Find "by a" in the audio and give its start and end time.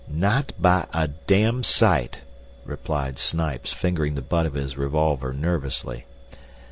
0.59-1.09